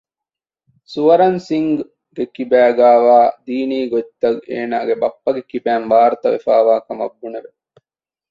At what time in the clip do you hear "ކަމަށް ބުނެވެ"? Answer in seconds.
6.87-7.49